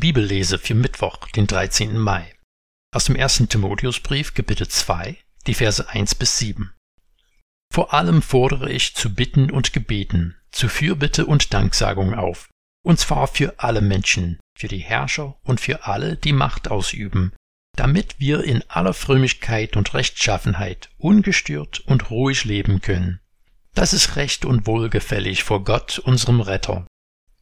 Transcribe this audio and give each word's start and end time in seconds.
Bibellese 0.00 0.58
für 0.58 0.74
Mittwoch, 0.74 1.28
den 1.28 1.46
13. 1.46 1.98
Mai. 1.98 2.34
Aus 2.90 3.04
dem 3.04 3.16
1. 3.16 3.48
Timotheusbrief, 3.50 4.32
Kapitel 4.32 4.66
2, 4.66 5.18
die 5.46 5.52
Verse 5.52 5.86
1 5.90 6.14
bis 6.14 6.38
7. 6.38 6.72
Vor 7.70 7.92
allem 7.92 8.22
fordere 8.22 8.72
ich 8.72 8.96
zu 8.96 9.14
Bitten 9.14 9.50
und 9.50 9.74
Gebeten, 9.74 10.36
zu 10.52 10.70
Fürbitte 10.70 11.26
und 11.26 11.52
Danksagung 11.52 12.14
auf, 12.14 12.48
und 12.82 12.98
zwar 12.98 13.26
für 13.28 13.58
alle 13.58 13.82
Menschen, 13.82 14.40
für 14.58 14.68
die 14.68 14.78
Herrscher 14.78 15.38
und 15.42 15.60
für 15.60 15.84
alle, 15.84 16.16
die 16.16 16.32
Macht 16.32 16.70
ausüben, 16.70 17.34
damit 17.76 18.18
wir 18.18 18.42
in 18.42 18.64
aller 18.68 18.94
Frömmigkeit 18.94 19.76
und 19.76 19.92
Rechtschaffenheit 19.92 20.88
ungestört 20.96 21.80
und 21.80 22.10
ruhig 22.10 22.44
leben 22.44 22.80
können. 22.80 23.20
Das 23.74 23.92
ist 23.92 24.16
recht 24.16 24.46
und 24.46 24.66
wohlgefällig 24.66 25.44
vor 25.44 25.62
Gott, 25.62 25.98
unserem 25.98 26.40
Retter. 26.40 26.86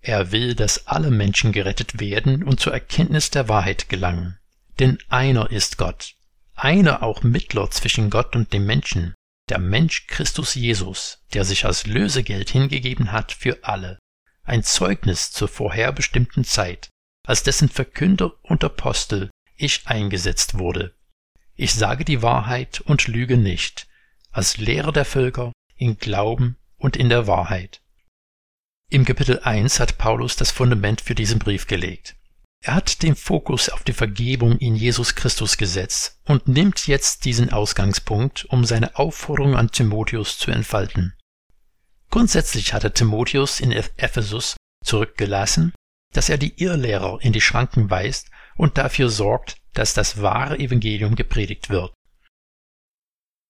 Er 0.01 0.33
will, 0.33 0.55
dass 0.55 0.87
alle 0.87 1.11
Menschen 1.11 1.53
gerettet 1.53 2.01
werden 2.01 2.45
und 2.45 2.61
zur 2.61 2.73
Erkenntnis 2.73 3.31
der 3.31 3.49
Wahrheit 3.49 3.89
gelangen. 3.89 4.39
Denn 4.79 4.99
einer 5.09 5.51
ist 5.51 5.77
Gott, 5.77 6.15
einer 6.55 7.03
auch 7.03 7.23
Mittler 7.23 7.71
zwischen 7.71 8.11
Gott 8.11 8.37
und 8.37 8.53
dem 8.53 8.65
Menschen, 8.65 9.15
der 9.49 9.59
Mensch 9.59 10.07
Christus 10.07 10.55
Jesus, 10.55 11.25
der 11.33 11.45
sich 11.45 11.65
als 11.65 11.87
Lösegeld 11.87 12.51
hingegeben 12.51 13.13
hat 13.13 13.33
für 13.33 13.59
alle, 13.63 13.99
ein 14.45 14.63
Zeugnis 14.63 15.31
zur 15.31 15.49
vorherbestimmten 15.49 16.45
Zeit, 16.45 16.91
als 17.27 17.43
dessen 17.43 17.69
Verkünder 17.69 18.33
und 18.43 18.65
Apostel 18.65 19.31
ich 19.57 19.87
eingesetzt 19.87 20.59
wurde. 20.59 20.95
Ich 21.55 21.75
sage 21.75 22.05
die 22.05 22.23
Wahrheit 22.23 22.81
und 22.83 23.09
lüge 23.09 23.37
nicht, 23.37 23.89
als 24.31 24.59
Lehrer 24.59 24.93
der 24.93 25.05
Völker 25.05 25.53
in 25.77 25.99
Glauben 25.99 26.57
und 26.77 26.97
in 26.97 27.09
der 27.09 27.27
Wahrheit. 27.27 27.81
Im 28.91 29.05
Kapitel 29.05 29.41
1 29.41 29.81
hat 29.81 29.99
Paulus 29.99 30.37
das 30.37 30.51
Fundament 30.51 31.03
für 31.03 31.15
diesen 31.15 31.39
Brief 31.39 31.67
gelegt. 31.67 32.17
Er 32.65 32.75
hat 32.75 33.03
den 33.03 33.17
Fokus 33.17 33.69
auf 33.69 33.85
die 33.85 33.93
Vergebung 33.93 34.57
in 34.57 34.77
Jesus 34.77 35.15
Christus 35.15 35.59
gesetzt 35.59 36.19
und 36.25 36.49
nimmt 36.49 36.87
jetzt 36.87 37.27
diesen 37.27 37.53
Ausgangspunkt, 37.53 38.47
um 38.47 38.65
seine 38.65 38.97
Aufforderung 38.97 39.57
an 39.57 39.71
Timotheus 39.71 40.39
zu 40.39 40.51
entfalten. 40.51 41.15
Grundsätzlich 42.09 42.73
hatte 42.73 42.95
Timotheus 42.95 43.61
in 43.61 43.73
Ephesus 43.73 44.57
zurückgelassen, 44.83 45.75
dass 46.15 46.31
er 46.31 46.39
die 46.39 46.59
Irrlehrer 46.59 47.19
in 47.21 47.35
die 47.35 47.43
Schranken 47.43 47.91
weist 47.91 48.31
und 48.57 48.79
dafür 48.79 49.11
sorgt, 49.11 49.59
dass 49.75 49.93
das 49.93 50.23
wahre 50.23 50.59
Evangelium 50.59 51.15
gepredigt 51.15 51.69
wird. 51.69 51.93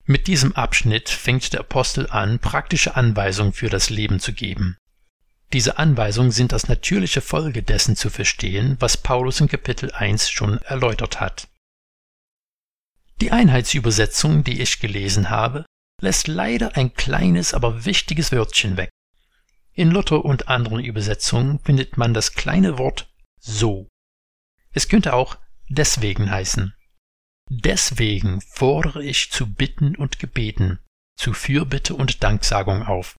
Mit 0.05 0.27
diesem 0.27 0.57
Abschnitt 0.57 1.09
fängt 1.09 1.53
der 1.53 1.61
Apostel 1.61 2.11
an, 2.11 2.41
praktische 2.41 2.97
Anweisungen 2.97 3.53
für 3.53 3.69
das 3.69 3.89
Leben 3.89 4.19
zu 4.19 4.33
geben. 4.33 4.77
Diese 5.53 5.79
Anweisungen 5.79 6.31
sind 6.31 6.53
als 6.53 6.69
natürliche 6.69 7.23
Folge 7.23 7.63
dessen 7.63 7.97
zu 7.97 8.11
verstehen, 8.11 8.77
was 8.81 8.99
Paulus 8.99 9.41
in 9.41 9.49
Kapitel 9.49 9.91
1 9.93 10.31
schon 10.31 10.59
erläutert 10.59 11.21
hat. 11.21 11.49
Die 13.21 13.33
Einheitsübersetzung, 13.33 14.45
die 14.45 14.61
ich 14.61 14.79
gelesen 14.79 15.31
habe, 15.31 15.65
lässt 16.01 16.29
leider 16.29 16.77
ein 16.77 16.95
kleines, 16.95 17.55
aber 17.55 17.85
wichtiges 17.85 18.31
Wörtchen 18.31 18.77
weg. 18.77 18.91
In 19.73 19.91
Luther 19.91 20.25
und 20.25 20.49
anderen 20.49 20.85
Übersetzungen 20.85 21.59
findet 21.61 21.97
man 21.97 22.13
das 22.13 22.35
kleine 22.35 22.79
Wort 22.79 23.11
so. 23.41 23.89
Es 24.73 24.89
könnte 24.89 25.15
auch 25.15 25.39
deswegen 25.69 26.31
heißen. 26.31 26.75
Deswegen 27.51 28.43
fordere 28.43 29.03
ich 29.03 29.31
zu 29.31 29.51
Bitten 29.51 29.97
und 29.97 30.19
Gebeten, 30.19 30.79
zu 31.17 31.33
Fürbitte 31.33 31.95
und 31.95 32.23
Danksagung 32.23 32.83
auf. 32.87 33.17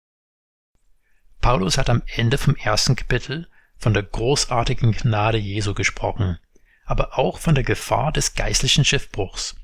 Paulus 1.42 1.78
hat 1.78 1.90
am 1.90 2.02
Ende 2.06 2.38
vom 2.38 2.56
ersten 2.56 2.96
Kapitel 2.96 3.48
von 3.78 3.94
der 3.94 4.04
großartigen 4.04 4.92
Gnade 4.92 5.38
Jesu 5.38 5.74
gesprochen, 5.74 6.38
aber 6.86 7.18
auch 7.18 7.40
von 7.40 7.56
der 7.56 7.64
Gefahr 7.64 8.12
des 8.12 8.34
geistlichen 8.34 8.84
Schiffbruchs. 8.84 9.56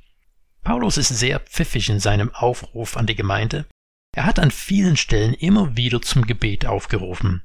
Paulus 0.63 0.97
ist 0.97 1.09
sehr 1.09 1.39
pfiffig 1.39 1.89
in 1.89 1.99
seinem 1.99 2.33
Aufruf 2.33 2.97
an 2.97 3.05
die 3.05 3.15
Gemeinde. 3.15 3.65
Er 4.15 4.25
hat 4.25 4.39
an 4.39 4.51
vielen 4.51 4.97
Stellen 4.97 5.33
immer 5.33 5.75
wieder 5.75 6.01
zum 6.01 6.25
Gebet 6.25 6.65
aufgerufen. 6.65 7.43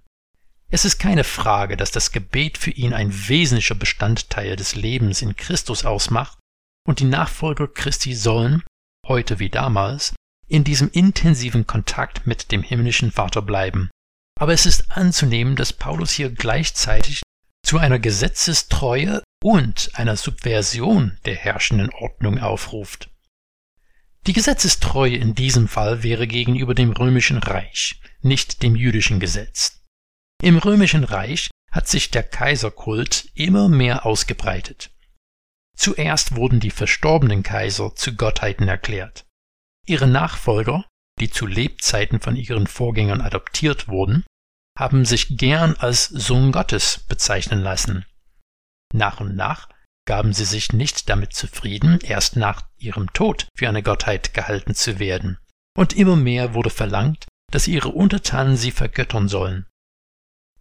Es 0.70 0.84
ist 0.84 0.98
keine 0.98 1.24
Frage, 1.24 1.76
dass 1.76 1.90
das 1.90 2.12
Gebet 2.12 2.56
für 2.56 2.70
ihn 2.70 2.94
ein 2.94 3.28
wesentlicher 3.28 3.74
Bestandteil 3.74 4.54
des 4.54 4.76
Lebens 4.76 5.20
in 5.20 5.34
Christus 5.34 5.84
ausmacht, 5.84 6.38
und 6.86 7.00
die 7.00 7.04
Nachfolger 7.04 7.66
Christi 7.66 8.14
sollen, 8.14 8.62
heute 9.06 9.38
wie 9.40 9.50
damals, 9.50 10.14
in 10.46 10.64
diesem 10.64 10.88
intensiven 10.90 11.66
Kontakt 11.66 12.26
mit 12.26 12.52
dem 12.52 12.62
himmlischen 12.62 13.10
Vater 13.10 13.42
bleiben. 13.42 13.90
Aber 14.40 14.54
es 14.54 14.64
ist 14.64 14.90
anzunehmen, 14.90 15.54
dass 15.54 15.74
Paulus 15.74 16.12
hier 16.12 16.30
gleichzeitig 16.30 17.20
zu 17.62 17.76
einer 17.76 17.98
Gesetzestreue 17.98 19.22
und 19.44 19.90
einer 19.94 20.16
Subversion 20.16 21.18
der 21.26 21.36
herrschenden 21.36 21.90
Ordnung 21.90 22.38
aufruft. 22.38 23.10
Die 24.26 24.32
Gesetzestreue 24.32 25.16
in 25.16 25.34
diesem 25.34 25.68
Fall 25.68 26.02
wäre 26.02 26.26
gegenüber 26.26 26.74
dem 26.74 26.92
römischen 26.92 27.36
Reich, 27.36 28.00
nicht 28.22 28.62
dem 28.62 28.76
jüdischen 28.76 29.20
Gesetz. 29.20 29.82
Im 30.42 30.56
römischen 30.56 31.04
Reich 31.04 31.50
hat 31.70 31.88
sich 31.88 32.10
der 32.10 32.22
Kaiserkult 32.22 33.28
immer 33.34 33.68
mehr 33.68 34.06
ausgebreitet. 34.06 34.90
Zuerst 35.76 36.34
wurden 36.34 36.60
die 36.60 36.70
verstorbenen 36.70 37.42
Kaiser 37.42 37.94
zu 37.94 38.14
Gottheiten 38.14 38.68
erklärt. 38.68 39.26
Ihre 39.86 40.06
Nachfolger, 40.06 40.86
die 41.20 41.30
zu 41.30 41.46
Lebzeiten 41.46 42.20
von 42.20 42.36
ihren 42.36 42.66
Vorgängern 42.66 43.20
adoptiert 43.20 43.88
wurden, 43.88 44.24
haben 44.80 45.04
sich 45.04 45.36
gern 45.36 45.76
als 45.78 46.06
Sohn 46.06 46.52
Gottes 46.52 47.04
bezeichnen 47.06 47.60
lassen. 47.60 48.06
Nach 48.94 49.20
und 49.20 49.36
nach 49.36 49.68
gaben 50.06 50.32
sie 50.32 50.46
sich 50.46 50.72
nicht 50.72 51.10
damit 51.10 51.34
zufrieden, 51.34 52.00
erst 52.00 52.36
nach 52.36 52.62
ihrem 52.78 53.12
Tod 53.12 53.46
für 53.54 53.68
eine 53.68 53.82
Gottheit 53.82 54.32
gehalten 54.32 54.74
zu 54.74 54.98
werden, 54.98 55.38
und 55.76 55.92
immer 55.92 56.16
mehr 56.16 56.54
wurde 56.54 56.70
verlangt, 56.70 57.26
dass 57.52 57.68
ihre 57.68 57.90
Untertanen 57.90 58.56
sie 58.56 58.70
vergöttern 58.70 59.28
sollen. 59.28 59.66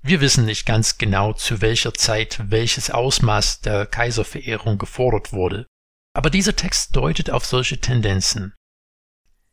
Wir 0.02 0.20
wissen 0.20 0.46
nicht 0.46 0.66
ganz 0.66 0.98
genau, 0.98 1.32
zu 1.32 1.62
welcher 1.62 1.94
Zeit 1.94 2.40
welches 2.52 2.92
Ausmaß 2.92 3.62
der 3.62 3.86
Kaiserverehrung 3.86 4.78
gefordert 4.78 5.32
wurde, 5.32 5.66
aber 6.14 6.30
dieser 6.30 6.58
Text 6.58 6.94
deutet 6.94 7.30
auf 7.30 7.46
solche 7.46 7.80
Tendenzen. 7.80 8.54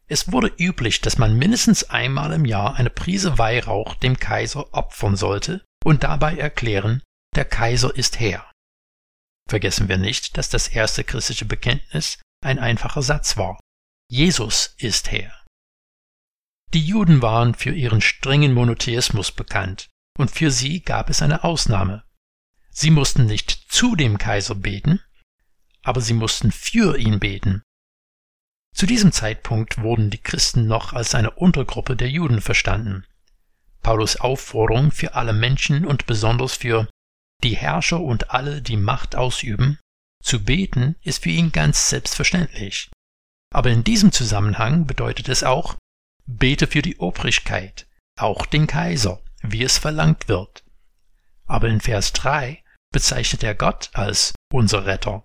Es 0.08 0.30
wurde 0.30 0.52
üblich, 0.58 1.00
dass 1.00 1.18
man 1.18 1.36
mindestens 1.36 1.84
einmal 1.84 2.32
im 2.32 2.44
Jahr 2.44 2.76
eine 2.76 2.90
Prise 2.90 3.38
Weihrauch 3.38 3.96
dem 3.96 4.18
Kaiser 4.18 4.72
opfern 4.72 5.16
sollte 5.16 5.64
und 5.84 6.04
dabei 6.04 6.36
erklären, 6.36 7.02
der 7.34 7.44
Kaiser 7.44 7.94
ist 7.94 8.20
Herr. 8.20 8.50
Vergessen 9.48 9.88
wir 9.88 9.98
nicht, 9.98 10.36
dass 10.36 10.48
das 10.48 10.68
erste 10.68 11.04
christliche 11.04 11.44
Bekenntnis 11.44 12.20
ein 12.44 12.58
einfacher 12.58 13.02
Satz 13.02 13.36
war. 13.36 13.58
Jesus 14.08 14.74
ist 14.78 15.10
Herr. 15.10 15.44
Die 16.72 16.84
Juden 16.84 17.22
waren 17.22 17.54
für 17.54 17.72
ihren 17.72 18.00
strengen 18.00 18.54
Monotheismus 18.54 19.32
bekannt, 19.32 19.88
und 20.18 20.30
für 20.30 20.50
sie 20.50 20.82
gab 20.82 21.10
es 21.10 21.22
eine 21.22 21.44
Ausnahme. 21.44 22.04
Sie 22.70 22.90
mussten 22.90 23.26
nicht 23.26 23.50
zu 23.68 23.96
dem 23.96 24.18
Kaiser 24.18 24.54
beten, 24.54 25.00
aber 25.82 26.00
sie 26.00 26.14
mussten 26.14 26.52
für 26.52 26.98
ihn 26.98 27.20
beten, 27.20 27.62
zu 28.76 28.84
diesem 28.84 29.10
Zeitpunkt 29.10 29.80
wurden 29.80 30.10
die 30.10 30.22
Christen 30.22 30.66
noch 30.66 30.92
als 30.92 31.14
eine 31.14 31.30
Untergruppe 31.30 31.96
der 31.96 32.10
Juden 32.10 32.42
verstanden. 32.42 33.06
Paulus 33.82 34.16
Aufforderung 34.16 34.90
für 34.90 35.14
alle 35.14 35.32
Menschen 35.32 35.86
und 35.86 36.04
besonders 36.04 36.56
für 36.56 36.86
die 37.42 37.56
Herrscher 37.56 38.00
und 38.00 38.32
alle, 38.32 38.60
die 38.60 38.76
Macht 38.76 39.16
ausüben, 39.16 39.78
zu 40.22 40.44
beten, 40.44 40.94
ist 41.00 41.22
für 41.22 41.30
ihn 41.30 41.52
ganz 41.52 41.88
selbstverständlich. 41.88 42.90
Aber 43.50 43.70
in 43.70 43.82
diesem 43.82 44.12
Zusammenhang 44.12 44.86
bedeutet 44.86 45.30
es 45.30 45.42
auch, 45.42 45.76
bete 46.26 46.66
für 46.66 46.82
die 46.82 46.98
Obrigkeit, 46.98 47.86
auch 48.18 48.44
den 48.44 48.66
Kaiser, 48.66 49.22
wie 49.40 49.62
es 49.62 49.78
verlangt 49.78 50.28
wird. 50.28 50.64
Aber 51.46 51.68
in 51.68 51.80
Vers 51.80 52.12
3 52.12 52.62
bezeichnet 52.92 53.42
er 53.42 53.54
Gott 53.54 53.88
als 53.94 54.34
unser 54.52 54.84
Retter 54.84 55.24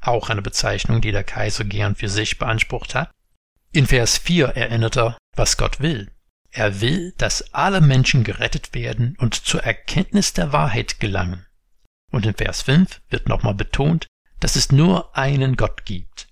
auch 0.00 0.30
eine 0.30 0.42
Bezeichnung, 0.42 1.00
die 1.00 1.12
der 1.12 1.24
Kaiser 1.24 1.64
gern 1.64 1.94
für 1.94 2.08
sich 2.08 2.38
beansprucht 2.38 2.94
hat. 2.94 3.10
In 3.72 3.86
Vers 3.86 4.18
4 4.18 4.48
erinnert 4.48 4.96
er, 4.96 5.18
was 5.36 5.56
Gott 5.56 5.80
will. 5.80 6.10
Er 6.50 6.80
will, 6.80 7.14
dass 7.18 7.54
alle 7.54 7.80
Menschen 7.80 8.24
gerettet 8.24 8.74
werden 8.74 9.16
und 9.18 9.34
zur 9.34 9.62
Erkenntnis 9.62 10.32
der 10.32 10.52
Wahrheit 10.52 10.98
gelangen. 10.98 11.46
Und 12.10 12.26
in 12.26 12.34
Vers 12.34 12.62
5 12.62 13.00
wird 13.08 13.28
nochmal 13.28 13.54
betont, 13.54 14.08
dass 14.40 14.56
es 14.56 14.72
nur 14.72 15.16
einen 15.16 15.56
Gott 15.56 15.84
gibt. 15.84 16.28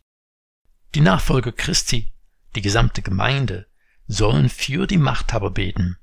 Die 0.94 1.00
Nachfolger 1.00 1.52
Christi, 1.52 2.12
die 2.56 2.62
gesamte 2.62 3.02
Gemeinde, 3.02 3.66
sollen 4.08 4.48
für 4.48 4.86
die 4.86 4.96
Machthaber 4.96 5.50
beten. 5.50 5.98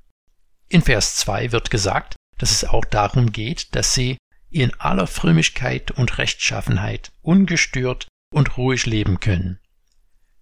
In 0.70 0.82
Vers 0.82 1.18
2 1.18 1.52
wird 1.52 1.72
gesagt, 1.72 2.16
dass 2.38 2.52
es 2.52 2.64
auch 2.64 2.86
darum 2.86 3.32
geht, 3.32 3.76
dass 3.76 3.94
sie 3.94 4.18
in 4.62 4.74
aller 4.80 5.07
Frömmigkeit 5.07 5.92
und 5.92 6.18
Rechtschaffenheit 6.18 7.12
ungestört 7.22 8.07
und 8.34 8.57
ruhig 8.57 8.86
leben 8.86 9.19
können. 9.19 9.60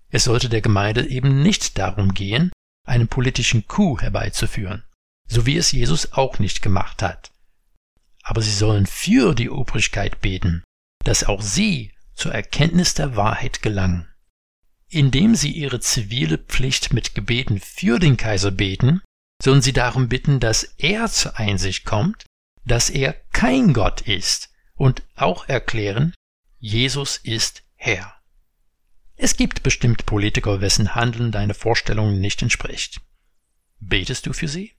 Es 0.10 0.26
sollte 0.26 0.50
der 0.50 0.62
Gemeinde 0.62 1.08
eben 1.08 1.42
nicht 1.42 1.78
darum 1.78 2.14
gehen, 2.14 2.52
einen 2.86 3.08
politischen 3.08 3.68
Coup 3.68 4.02
herbeizuführen, 4.02 4.84
so 5.28 5.46
wie 5.46 5.58
es 5.58 5.72
Jesus 5.72 6.14
auch 6.14 6.40
nicht 6.40 6.62
gemacht 6.62 7.02
hat. 7.02 7.32
aber 8.24 8.42
sie 8.42 8.52
sollen 8.52 8.88
für 8.88 9.36
die 9.36 9.50
Obrigkeit 9.50 10.22
beten, 10.22 10.64
dass 11.04 11.26
auch 11.26 11.42
sie 11.42 11.92
zur 12.16 12.34
Erkenntnis 12.34 12.94
der 12.94 13.16
Wahrheit 13.16 13.62
gelangen. 13.62 14.08
Indem 14.88 15.36
sie 15.36 15.52
ihre 15.52 15.80
zivile 15.80 16.38
Pflicht 16.38 16.94
mit 16.94 17.16
Gebeten 17.16 17.60
für 17.60 18.00
den 18.00 18.16
Kaiser 18.16 18.52
beten, 18.52 19.02
sollen 19.42 19.62
sie 19.62 19.74
darum 19.74 20.08
bitten, 20.08 20.40
dass 20.40 20.64
er 20.78 21.08
zur 21.10 21.38
Einsicht 21.38 21.86
kommt, 21.86 22.26
dass 22.66 22.90
er 22.90 23.14
kein 23.32 23.74
Gott 23.74 24.02
ist 24.02 24.50
und 24.76 25.04
auch 25.16 25.48
erklären, 25.48 26.14
Jesus 26.60 27.18
ist 27.18 27.64
Herr. 27.76 28.14
Es 29.16 29.38
gibt 29.38 29.64
bestimmt 29.64 30.06
Politiker, 30.06 30.62
wessen 30.62 30.96
Handeln 30.96 31.32
deine 31.32 31.54
Vorstellungen 31.54 32.20
nicht 32.20 32.42
entspricht. 32.42 33.02
Betest 33.80 34.26
du 34.26 34.34
für 34.34 34.48
sie? 34.48 34.74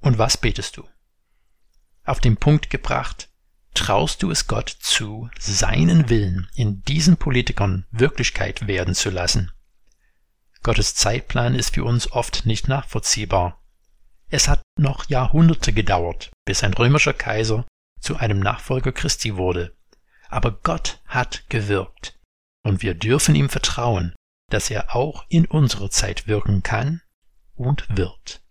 Und 0.00 0.18
was 0.18 0.36
betest 0.36 0.76
du? 0.76 0.88
Auf 2.04 2.20
den 2.20 2.36
Punkt 2.36 2.70
gebracht, 2.70 3.28
traust 3.74 4.22
du 4.22 4.30
es 4.30 4.46
Gott 4.46 4.68
zu, 4.68 5.28
seinen 5.38 6.08
Willen 6.08 6.48
in 6.54 6.82
diesen 6.82 7.16
Politikern 7.16 7.84
Wirklichkeit 7.90 8.66
werden 8.66 8.94
zu 8.94 9.10
lassen? 9.10 9.52
Gottes 10.62 10.94
Zeitplan 10.94 11.54
ist 11.54 11.74
für 11.74 11.84
uns 11.84 12.10
oft 12.10 12.46
nicht 12.46 12.68
nachvollziehbar. 12.68 13.62
Es 14.28 14.48
hat 14.48 14.62
noch 14.78 15.08
Jahrhunderte 15.08 15.72
gedauert, 15.72 16.30
bis 16.44 16.64
ein 16.64 16.74
römischer 16.74 17.12
Kaiser 17.12 17.66
zu 18.00 18.16
einem 18.16 18.40
Nachfolger 18.40 18.92
Christi 18.92 19.36
wurde. 19.36 19.76
Aber 20.28 20.52
Gott 20.62 21.00
hat 21.06 21.48
gewirkt, 21.48 22.18
und 22.64 22.82
wir 22.82 22.94
dürfen 22.94 23.34
ihm 23.34 23.48
vertrauen, 23.48 24.14
dass 24.50 24.70
er 24.70 24.94
auch 24.94 25.24
in 25.28 25.46
unserer 25.46 25.90
Zeit 25.90 26.26
wirken 26.26 26.62
kann 26.62 27.02
und 27.54 27.86
wird. 27.96 28.42